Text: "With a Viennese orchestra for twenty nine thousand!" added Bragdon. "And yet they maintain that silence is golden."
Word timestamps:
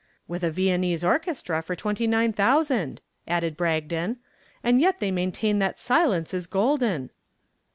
"With 0.27 0.43
a 0.43 0.49
Viennese 0.49 1.03
orchestra 1.03 1.61
for 1.61 1.75
twenty 1.75 2.07
nine 2.07 2.33
thousand!" 2.33 3.01
added 3.27 3.55
Bragdon. 3.55 4.17
"And 4.63 4.81
yet 4.81 4.99
they 4.99 5.11
maintain 5.11 5.59
that 5.59 5.77
silence 5.77 6.33
is 6.33 6.47
golden." 6.47 7.11